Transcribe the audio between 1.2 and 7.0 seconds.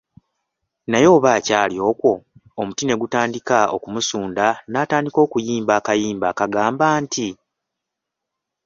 akyali okwo, omuti ne gutandika okumusunda n'atandika okuyimba akayimba akagamba